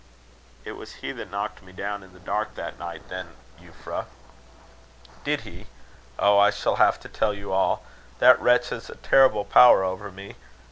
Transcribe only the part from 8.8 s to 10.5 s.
a terrible power over me.